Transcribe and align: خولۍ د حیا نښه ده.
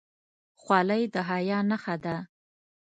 خولۍ 0.61 1.03
د 1.13 1.15
حیا 1.29 1.59
نښه 1.69 1.95
ده. 2.03 2.15